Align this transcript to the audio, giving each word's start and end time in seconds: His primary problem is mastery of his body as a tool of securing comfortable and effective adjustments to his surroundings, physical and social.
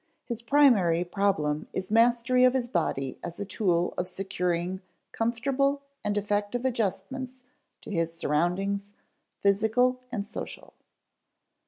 His 0.25 0.41
primary 0.41 1.03
problem 1.03 1.67
is 1.73 1.91
mastery 1.91 2.43
of 2.43 2.55
his 2.55 2.67
body 2.67 3.19
as 3.23 3.39
a 3.39 3.45
tool 3.45 3.93
of 3.99 4.07
securing 4.07 4.81
comfortable 5.11 5.83
and 6.03 6.17
effective 6.17 6.65
adjustments 6.65 7.43
to 7.81 7.91
his 7.91 8.11
surroundings, 8.11 8.89
physical 9.43 9.99
and 10.11 10.25
social. 10.25 10.73